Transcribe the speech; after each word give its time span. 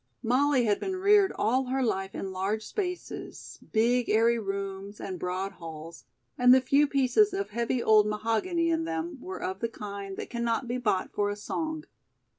Molly 0.23 0.65
had 0.65 0.79
been 0.79 0.95
reared 0.95 1.31
all 1.35 1.65
her 1.65 1.83
life 1.83 2.15
in 2.15 2.31
large 2.31 2.63
spaces, 2.65 3.59
big, 3.71 4.09
airy 4.09 4.39
rooms, 4.39 4.99
and 4.99 5.19
broad 5.19 5.51
halls, 5.51 6.05
and 6.39 6.51
the 6.51 6.59
few 6.59 6.87
pieces 6.87 7.33
of 7.35 7.51
heavy 7.51 7.83
old 7.83 8.07
mahogany 8.07 8.71
in 8.71 8.85
them 8.85 9.19
were 9.21 9.43
of 9.43 9.59
the 9.59 9.69
kind 9.69 10.17
that 10.17 10.31
cannot 10.31 10.67
be 10.67 10.79
bought 10.79 11.11
for 11.13 11.29
a 11.29 11.35
song. 11.35 11.83